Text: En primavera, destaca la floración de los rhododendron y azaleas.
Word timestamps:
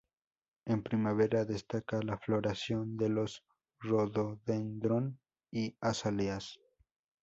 En 0.65 0.81
primavera, 0.81 1.45
destaca 1.45 1.99
la 2.01 2.17
floración 2.17 2.97
de 2.97 3.09
los 3.09 3.43
rhododendron 3.83 5.19
y 5.51 5.75
azaleas. 5.79 6.57